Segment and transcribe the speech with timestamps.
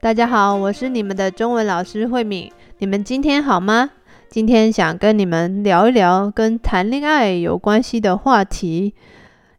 [0.00, 2.48] 大家好，我是你们的中文老师慧敏。
[2.78, 3.90] 你们今天好吗？
[4.30, 8.94] 今天想跟你们聊一聊跟谈恋爱有关系的话题。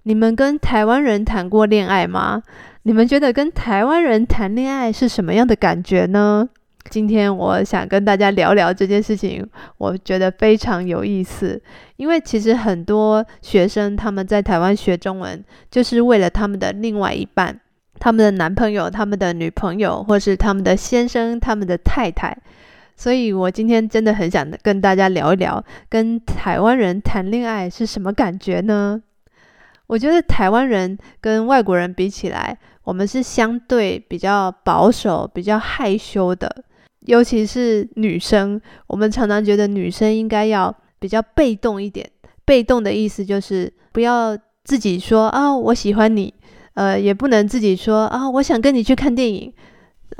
[0.04, 2.41] 你们跟台湾人谈过恋爱吗？
[2.84, 6.48] 你们觉得跟台湾人谈恋爱是什么样的感觉呢？
[6.90, 9.45] 今天我想跟大家聊聊这件事情，
[9.77, 11.62] 我觉得非常有意思。
[11.98, 17.59] 因为其实很多学生他们在台湾学中文，就是为了他们的另外一半。
[17.99, 22.35] 他们的男朋友、他们的女朋友，或是他们的先生、他们的太太，
[22.95, 29.02] 所以我今天真的很想跟大家聊一聊，跟台湾人谈恋爱是什么感觉呢？
[29.88, 36.63] 我觉得台湾人跟外国人比起来，我们是相对比较保守、比较害羞的，
[37.02, 42.08] 尤其是女生，我们常常觉得女生应该要比较被动一点。
[42.45, 46.34] 被动的意思就是不要自己说啊，我喜欢你。
[46.79, 49.53] 呃，也不能自己说啊，我想跟你去看电影。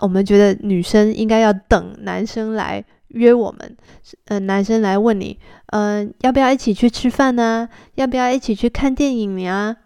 [0.02, 3.78] 我们觉得女生应该要等男生来约我们，
[4.26, 7.70] 呃，男生来问你，嗯、呃，要不要一起去吃饭呢？
[7.96, 9.78] 要不要一起去看电影呀？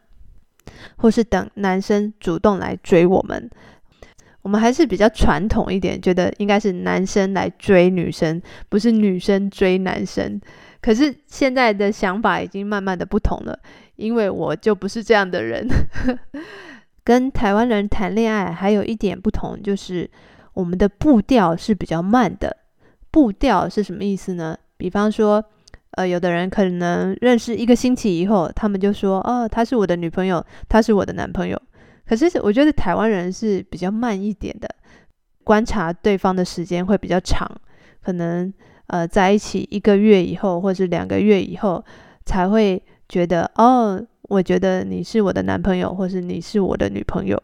[0.95, 3.47] 或是等男生主动来追我们。
[4.41, 10.41] 我们还是比较传统一点，觉得应该是男生来追女生，不是女生追男生。
[10.81, 13.59] 可是现在的想法已经慢慢的不同了。
[13.95, 15.67] 因为我就不是这样的人，
[17.03, 20.09] 跟台湾人谈恋爱还有一点不同，就是
[20.53, 22.57] 我们的步调是比较慢的。
[23.11, 24.57] 步调是什么意思呢？
[24.77, 25.43] 比方说，
[25.91, 31.61] 呃，有的人可能认识一个星期以后，他们就说：“哦，他是我的女朋友，他是我的男朋友。”
[32.07, 34.67] 可是我觉得台湾人是比较慢一点的，
[35.43, 37.49] 观察对方的时间会比较长，
[38.01, 38.51] 可能
[38.87, 41.85] 呃在一起一个月以后，或是两个月以后
[42.25, 42.81] 才会。
[43.09, 47.41] 觉得哦，我觉得你是我的男朋友，或是你是我的女朋友，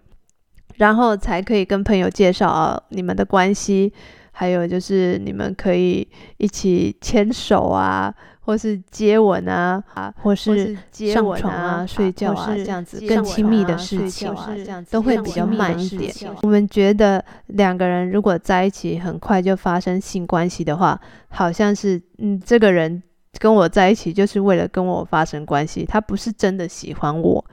[0.78, 3.94] 然后才可以跟朋友介绍啊你们的关系，
[4.32, 10.76] 还有就是你们可以一起牵手啊，或是接吻啊，啊，或是
[11.14, 16.12] 上床啊、睡觉啊这样子更亲密的事情啊，这样子都会比较慢一点。
[16.42, 23.04] 我们觉得两个人如果在一起很快就发生性关系的话，好像是嗯这个人。
[23.38, 27.46] 跟我在一起就是为了跟我发生关系，他不是真的喜欢我。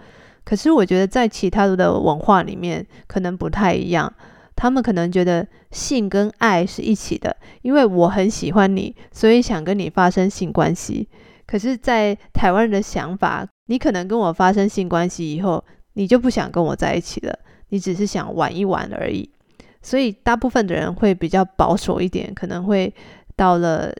[0.44, 4.12] 可是我觉得在其他的文化里面可能不太一样，
[4.54, 11.08] 他们可能觉得性跟爱是一起的，因为我很喜欢你，所以想跟你发生性关系。
[11.46, 15.62] 可是，在台湾人的想法，你可能跟我发生性关系以后，
[15.92, 17.38] 你就不想跟我在一起了，
[17.68, 19.28] 你只是想玩一玩而已。
[19.82, 22.92] 所以大部分的人会比较保守一点，可能会
[23.36, 23.92] 到了。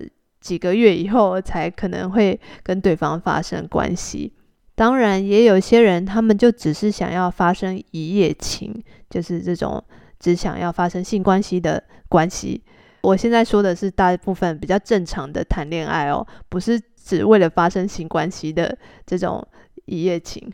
[0.46, 4.32] 几个月以后才可能会跟对方发生关系。
[4.76, 8.72] 当然，也有些人他们就只是想要发生一夜情，
[9.10, 9.82] 就是这种
[10.20, 12.62] 只想要发生性关系的关系。
[13.00, 19.44] 我现在说的是大部分比较正常的谈恋爱哦，不是只为了发生性关系的这种
[19.86, 20.52] 一夜情。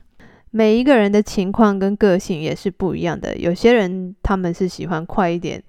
[0.52, 5.62] 每一个人的情况跟个性也是不一样的，有些人他们是喜欢快一点，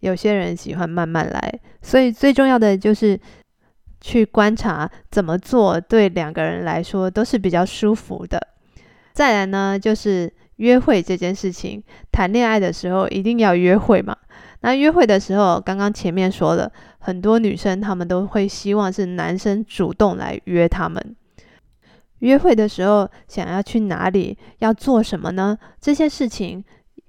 [0.00, 1.60] 有些人喜欢慢慢来。
[1.82, 3.18] 所以最重要的就是。
[4.00, 8.40] 去观察怎么做，对两个人来说都是比较舒服的。
[9.12, 11.82] 再来呢，就是约会这件事情。
[12.12, 14.16] 谈恋爱的时候一定要约会嘛。
[14.60, 21.16] 那约会的时候，刚刚前面说了，很多女生她们都会希望是男生主动来约她们。
[22.20, 25.56] 约会的时候想要去哪里，要做什么呢？
[25.80, 26.64] 这些事情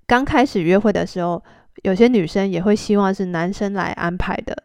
[0.05, 1.43] 刚开始约会的时候，
[1.81, 4.55] 有些女生也会希望是男生来安排的。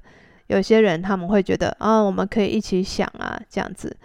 [0.47, 3.97] 有些人他们会觉得啊、我们可以一起想啊，这样子。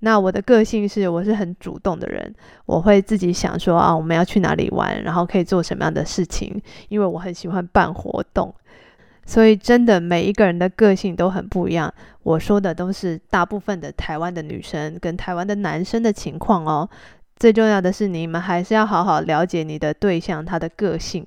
[0.00, 2.34] 那我的个性是，我是很主动的人，
[2.64, 8.54] 我会自己想说啊，我们要去哪里玩，然后可以做什么样的事情，因为我很喜欢办活动。
[9.26, 11.92] 所以真的每一个人的个性都很不一样。
[12.22, 16.88] 我说的都是大部分的台湾的女生跟台湾的男生的情况哦。
[17.36, 21.24] 最重要的是，你们还是要好好了解你的对象，他的个性。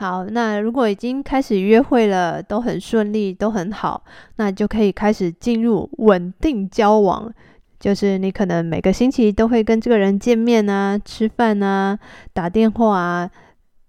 [0.00, 4.04] 好，那如果已经开始约会了，都很顺利，都很好，
[4.36, 7.34] 那就可以开始进入稳定交往。
[7.80, 11.98] 就是你可能每个星期都会跟这个人见面啊、吃饭啊、
[12.32, 13.30] 打电话啊，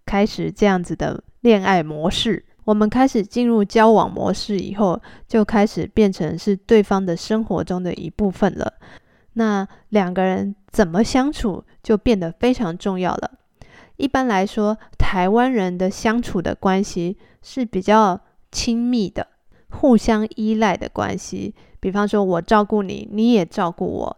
[0.04, 2.44] 开始这样子的恋爱模式。
[2.64, 8.74] 我们开始进入交往模式以后，就开始变成是对方的生活中的一部分了。
[9.34, 13.32] 那两个人怎么相处，就变得非常重要了。
[14.00, 18.18] 一般来说，台湾人的相处的关系是比较
[18.50, 19.28] 亲密的，
[19.72, 21.54] 互相依赖的关系。
[21.81, 24.18] 比方说，我照顾你，你也照顾我。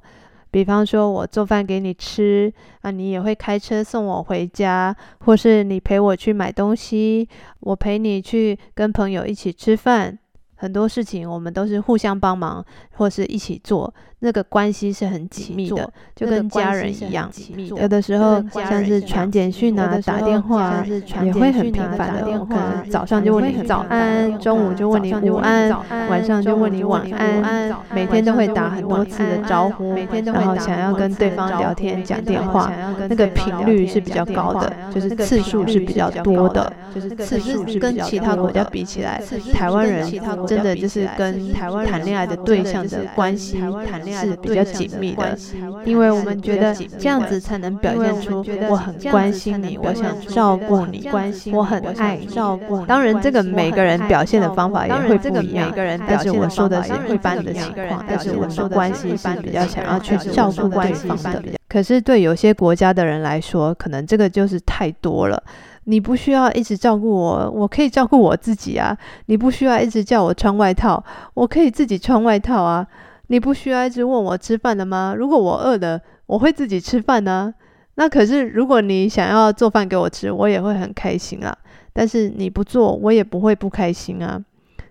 [0.52, 4.96] 比方说我做饭给你吃啊，你也会开车送我回家，
[5.26, 7.28] 或是你陪我去买东西，
[7.62, 10.20] 我陪你去跟朋友一起吃饭。
[10.62, 12.64] 很多事情我们都是互相帮忙，
[12.96, 17.28] 或是一起做，那个关系是很紧密的，就跟家人一样。
[17.76, 20.86] 有的时候像是传简讯啊、打电话，
[21.24, 22.22] 也会很频繁的。
[22.46, 25.68] 可能早上就问你早安，中午就问你午安，
[26.08, 32.72] 晚上就问你晚安，每天都会打很多次的招呼，然后想要跟对方聊天、讲电话，
[33.10, 39.20] 那个频率是比较高的，就是次数是比较多的，就是次数是跟其他国家比起来，
[39.52, 40.08] 台湾人。
[40.52, 43.58] 真的就是跟台湾谈恋爱的对象的关系
[43.90, 45.38] 谈恋爱是比较紧密的，
[45.86, 52.86] 因为我们觉得这样子才能表现出我很关心你，我想照顾你，关心我很爱照顾。
[52.86, 55.72] 当然，这个每个人表现的方法也会不一样。
[56.06, 61.42] 但是我说的是一般的情况，但是我说关系是比较想要去照顾对方的。
[61.70, 65.42] 可是对有些国家的人来说，可能这个就是太多了。
[65.86, 68.96] 你不需要一直照顾我，我可以照顾我自己啊！
[69.26, 72.88] 你不需要一直叫我穿外套，我可以自己穿外套啊！
[73.28, 75.16] 你不需要一直问我吃饭了吗？
[75.18, 77.54] 如果我饿了，我会自己吃饭呢。
[77.96, 81.58] 那可是如果你想要做饭给我吃，我也会很开心啊。
[81.94, 84.40] 但是你不做，我也不会不开心啊。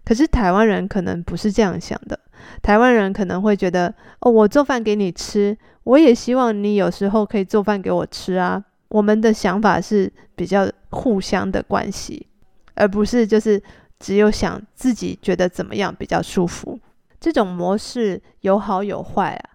[0.04, 2.18] 可是台湾人可能不是这样想的，
[2.62, 8.62] 台湾人可能会觉得，哦，我做饭给你吃，我也希望你有时候可以做饭给我吃啊。
[8.88, 12.26] 我们的想法是比较互相的关系，
[12.74, 13.62] 而不是就是
[13.98, 16.78] 只有想自己觉得怎么样比较舒服。
[17.18, 19.50] 这种模式有好有坏啊。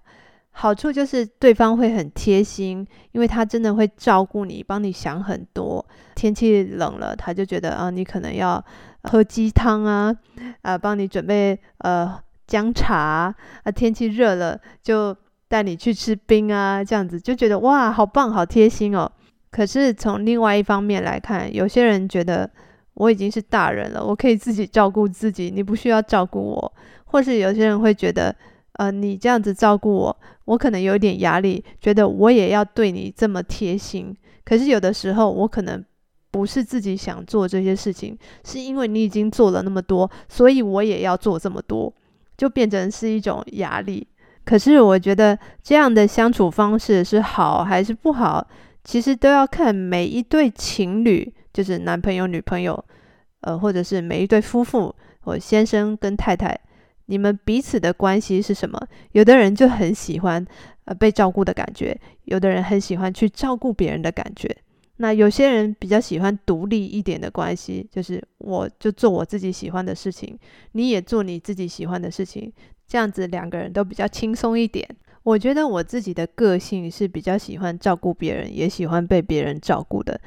[0.58, 5.86] 好处就是对方会很贴心，因为他真的会照顾你，帮你想很多。
[6.16, 8.64] 天气冷了，他就觉得啊，你可能要
[9.04, 10.16] 喝鸡汤啊，
[10.62, 12.18] 啊，帮你准备呃
[12.48, 13.72] 姜茶啊。
[13.72, 15.14] 天气热了，就
[15.50, 19.12] 带你去吃冰啊，这样子就觉得哇，好棒，好贴心哦。
[19.56, 22.50] 可是从另外一方面来看，有些人觉得
[22.96, 26.74] 我已经是大人了，我可以自己照顾自己，你不需要照顾我。
[27.06, 28.36] 或是有些人会觉得，
[28.74, 34.14] 呃，你这样子照顾我，我可能有点压力，觉得我也要对你这么贴心。
[34.44, 35.82] 可是有的时候，我可能
[36.32, 41.94] 不是自己想做这些事情，是因为你已经做了那么多，所以我也要做这么多，
[42.36, 44.06] 就变成是一种压力。
[44.44, 48.46] 可是我觉得这样的相处方式是好还是不好？
[48.86, 52.86] 其实都要看每一对情侣，就是男朋友、女朋友，
[53.42, 56.58] 呃，或者是每一对夫妇，或先生跟太太，
[57.08, 58.80] 你们彼此的关系是什么？
[59.14, 60.46] 有的人就很喜欢
[60.86, 64.56] 呃被照顾的感觉，有的人很喜欢去照顾别人的感觉。
[64.98, 70.38] 那有些人比较喜欢独立一点的关系，就是我就做我自己喜欢的事情，
[70.74, 72.54] 你也做你自己喜欢的事情，
[72.88, 74.88] 这样子两个人都比较轻松一点。
[75.26, 80.22] 我觉得我自己的个性是比较喜欢照顾别人，也喜欢被别人照顾的，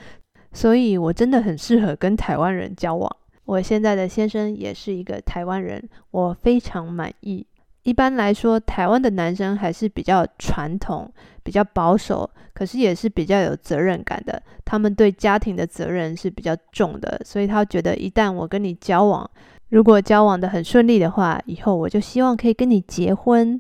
[0.53, 3.09] 所以我真的很适合跟台湾人交往。
[3.45, 7.47] 我现在的先生也是一个台湾人，我非常满意。
[7.85, 11.09] 一般来说，台湾的男生还是比较传统、
[11.45, 14.43] 比较保守，可是也是比较有责任感的。
[14.65, 19.31] 他们对家庭的责任是比较重的，所以他觉得一旦我跟你交往，
[19.69, 23.59] 如果交往得很顺利的话，以后我就希望可以跟你结婚。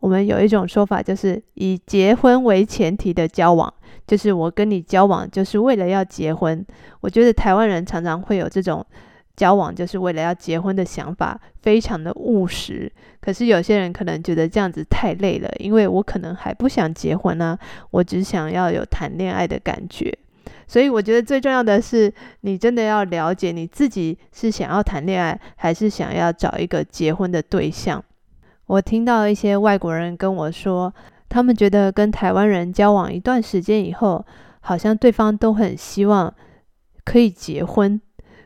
[0.00, 3.72] 我们有一种说法，就是以结婚为前提的交往，
[4.06, 6.64] 就是我跟你交往就是为了要结婚。
[7.00, 8.84] 我觉得台湾人常常会有这种
[9.34, 12.90] 交往就是为了要结婚的想法，非常的务实。
[13.20, 17.58] 可是有些人可能觉得这样子太累了，因为我可能还不想结婚呢，
[17.90, 20.16] 我只想要有谈恋爱的感觉。
[20.68, 28.04] 所以我觉得最重要的是，你真的要了解你自己是想要谈恋爱，还是想要找一个结婚的对象。
[28.66, 30.92] 我听到一些外国人跟我说，
[31.28, 34.24] 他们觉得跟台湾人交往一段时间以后，
[34.60, 36.32] 好像对方都很希望
[37.04, 38.00] 可以结婚。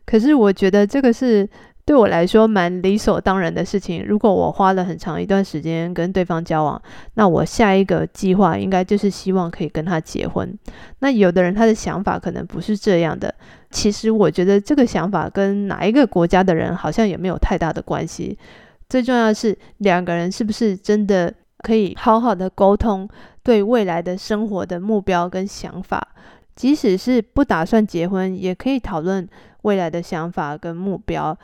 [0.05, 1.49] 可是我觉得这个是
[1.85, 4.05] 对我来说蛮理所当然的事情。
[4.05, 6.81] 如果我花了很长一段时间跟对方交往，
[7.15, 10.53] 那我下一个计划应该就是希望可以跟他结婚。
[10.99, 13.35] 那有的人他的想法可能不是这样的。
[13.71, 18.37] 其实我觉得这个想法跟哪一个国家的人好像也没有太大的关系。
[18.91, 23.09] 最重要的是两个人是不是真的可以好好的沟通，
[23.45, 26.09] 对未来的生活的目标跟想法，
[26.57, 29.27] 即使是不打算结婚，也可以讨论
[29.63, 31.39] 未来的想法跟目标。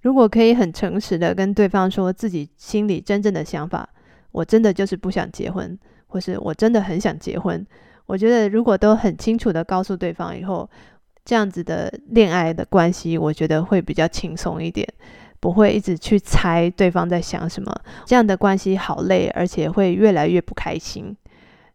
[0.00, 3.86] 如果可以很诚实的跟对方说自己心里真正的想法，
[4.32, 7.66] 我真的就是不想结婚，或是我真的很想结婚。
[8.06, 10.68] 我觉得如果都很清楚的告诉对方以后，
[11.24, 14.88] 这样子的恋爱的关系，我觉得会比较轻松一点。
[15.46, 17.72] 不会一直去猜对方在想什么，
[18.04, 21.16] 这样的关系好累，而且会越来越不开心。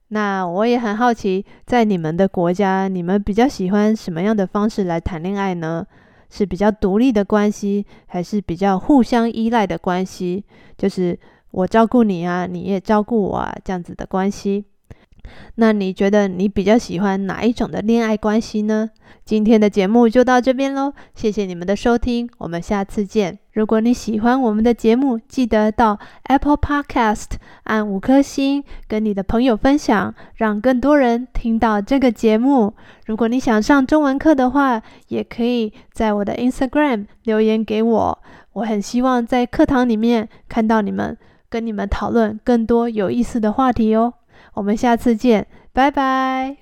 [0.10, 5.88] 那我也很好奇，在你们的国家，你们比较喜欢什么样的方式来谈恋爱呢？
[6.30, 10.44] 是比较独立的关系，还是比较互相依赖的关系？
[10.78, 11.18] 就是
[11.52, 14.66] 我照顾你啊，你也照顾我啊，这样子的关系。
[15.56, 18.90] 那你觉得你比较喜欢哪一种的恋爱关系呢？
[19.24, 23.38] 今天的节目就到这边喽，谢谢你们的收听，我们下次见。
[23.54, 27.28] 如果你喜欢我们的节目，记得到 Apple Podcast
[27.64, 32.74] 按五颗星，跟你的朋友分享，让更多人听到这个节目。
[33.06, 38.20] 如果你想上中文课的话，也可以在我的 Instagram 留言给我，
[38.54, 41.18] 我很希望在课堂里面看到你们，
[41.50, 44.14] 跟你们讨论更多有意思的话题哦。
[44.54, 46.58] 我们下次见，拜拜。